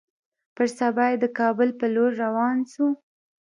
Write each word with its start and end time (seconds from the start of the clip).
پر 0.55 0.67
سبا 0.79 1.05
يې 1.11 1.15
د 1.23 1.25
کابل 1.39 1.69
پر 1.79 1.87
لور 1.95 2.11
روان 2.23 2.57
سو. 2.73 2.85